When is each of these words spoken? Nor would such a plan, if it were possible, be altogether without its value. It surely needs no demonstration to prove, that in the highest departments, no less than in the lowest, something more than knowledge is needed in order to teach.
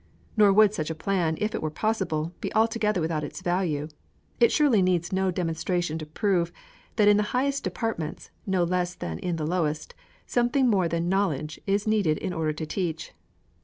Nor 0.35 0.51
would 0.53 0.73
such 0.73 0.89
a 0.89 0.95
plan, 0.95 1.37
if 1.39 1.53
it 1.53 1.61
were 1.61 1.69
possible, 1.69 2.33
be 2.41 2.51
altogether 2.55 2.99
without 2.99 3.23
its 3.23 3.41
value. 3.41 3.87
It 4.39 4.51
surely 4.51 4.81
needs 4.81 5.13
no 5.13 5.29
demonstration 5.29 5.99
to 5.99 6.07
prove, 6.07 6.51
that 6.95 7.07
in 7.07 7.17
the 7.17 7.21
highest 7.37 7.63
departments, 7.63 8.31
no 8.47 8.63
less 8.63 8.95
than 8.95 9.19
in 9.19 9.35
the 9.35 9.45
lowest, 9.45 9.93
something 10.25 10.67
more 10.67 10.87
than 10.87 11.07
knowledge 11.07 11.61
is 11.67 11.85
needed 11.85 12.17
in 12.17 12.33
order 12.33 12.51
to 12.53 12.65
teach. 12.65 13.13